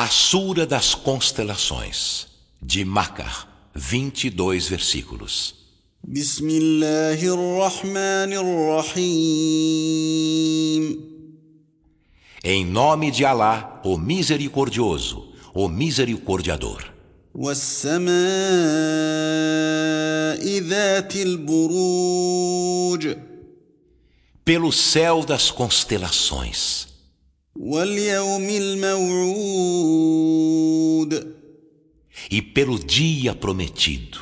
[0.00, 2.28] A Sura das Constelações,
[2.62, 5.56] de Macar, 22 versículos.
[12.44, 16.84] Em nome de Alá, o Misericordioso, o Misericordiador.
[24.44, 26.87] Pelo céu das constelações.
[27.57, 28.49] واليوم
[30.23, 31.33] الموعود
[32.31, 34.19] E pelo dia prometido.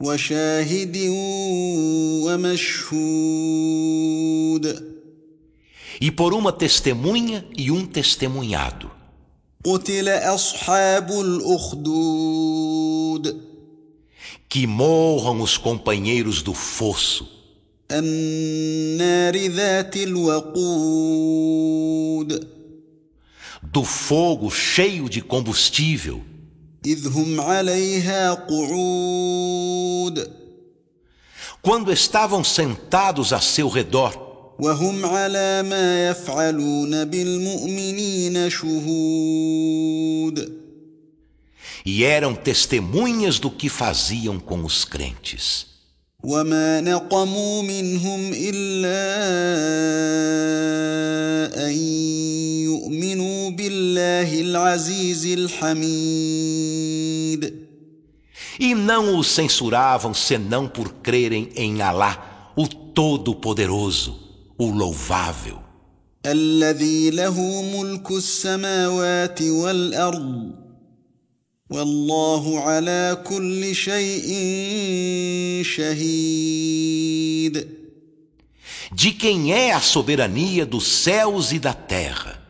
[0.00, 0.96] وشاهد
[3.50, 4.90] ومشهود
[6.02, 8.90] E por uma testemunha e um testemunhado.
[9.64, 12.70] قتل أصحاب الأخدود
[14.48, 17.26] Que morram os companheiros do fosso,
[17.92, 19.96] النار ذات
[21.10, 22.48] الوقود
[23.64, 26.22] do fogo cheio de combustível,
[26.84, 30.30] إذ هم عليها قعود
[31.62, 40.10] quando estavam sentados a seu redor, وهم على ما يفعلون بالمؤمنين شهود
[41.84, 45.66] e eram testemunhas do que faziam com os crentes.
[46.24, 49.00] وما نقموا منهم إلا
[51.66, 51.72] أن
[52.64, 56.80] يؤمنوا بالله العزيز الحميد
[58.60, 64.14] E não os censuravam senão por crerem em Alá, o Todo-Poderoso,
[64.58, 65.58] o Louvável,
[66.26, 70.63] الذي له ملك السماوات والأرض
[71.70, 74.28] والله على كل شيء
[75.64, 77.00] شهيد
[78.92, 82.42] de quem é a soberania dos céus e da terra.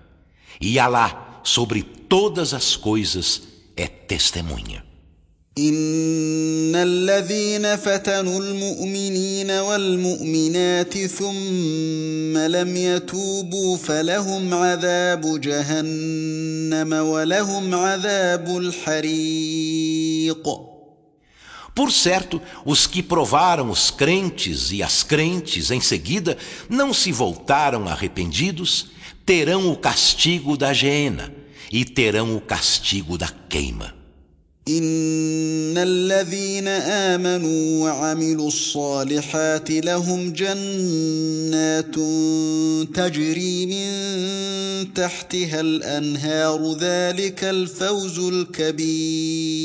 [0.61, 3.43] E Alá, sobre todas as coisas,
[3.77, 4.83] é testemunha.
[5.59, 19.91] إن الذين فتنوا المؤمنين والمؤمنات ثم لم يتوبوا فلهم عذاب جهنم ولهم عذاب الحريق
[21.75, 26.37] Por certo, os que provaram os crentes e as crentes em seguida
[26.69, 28.89] não se voltaram arrependidos,
[29.25, 31.33] terão o castigo da geena
[31.71, 33.95] e terão o castigo da queima.
[34.69, 41.95] إن الذين آمنوا وعملوا الصالحات لهم جنات
[42.95, 43.91] تجري من
[44.95, 49.61] تحتها الأنهار ذلك الفوز الكبير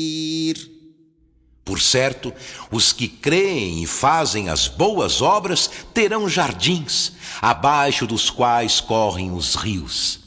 [1.66, 2.32] Por certo,
[2.70, 7.12] os que creem e fazem as boas obras terão jardins,
[7.42, 10.20] abaixo dos quais correm os rios.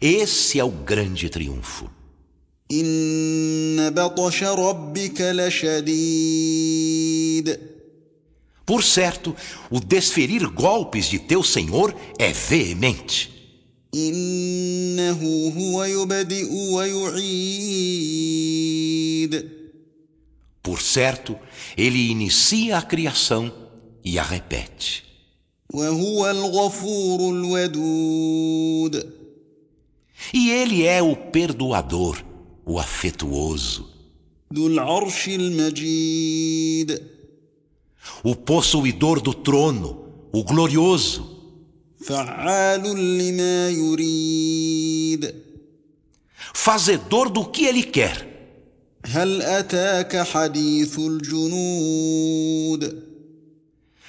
[0.00, 1.90] Esse é o grande triunfo.
[2.70, 6.84] إن بطش ربك لشديد
[8.66, 9.36] Por certo,
[9.70, 13.30] o desferir golpes de teu Senhor é veemente.
[13.94, 16.52] إنه هو يبدئ
[18.14, 19.50] ويعيد
[20.62, 21.36] Por certo,
[21.76, 23.52] ele inicia a criação
[24.04, 25.04] e a repete.
[25.70, 29.12] وهو الغفور الودود
[30.32, 32.16] E ele é o perdoador,
[32.68, 33.84] o afetuoso,
[34.54, 37.00] ذو العرش المجيد
[38.22, 41.22] o possuidor do trono, o glorioso,
[42.04, 42.82] فعال
[43.18, 45.34] لما يريد
[46.54, 48.26] fazedor do que ele quer.
[49.06, 53.02] هل أتاك حديث الجنود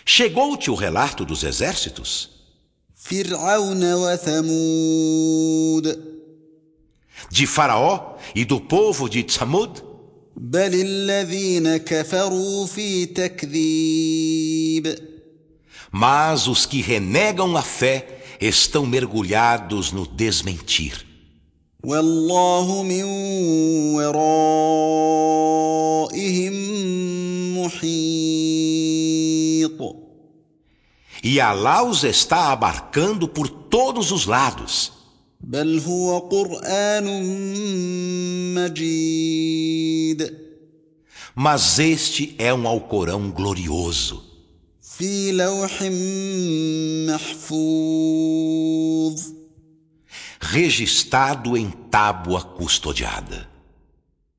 [0.06, 2.29] Chegou-te o relato dos exércitos?
[2.96, 5.85] فرعون وثمود
[7.28, 9.82] de Faraó e do povo de Tsamud?
[15.92, 21.04] Mas os que renegam a fé estão mergulhados no desmentir.
[31.22, 34.99] E Alá os está abarcando por todos os lados.
[35.41, 37.05] بل هو قرآن
[38.55, 40.46] مجيد
[41.37, 44.23] Mas este é um Alcorão glorioso,
[44.82, 45.84] في لوح
[47.08, 48.55] محفوظ
[50.40, 53.49] registrado em tábua custodiada.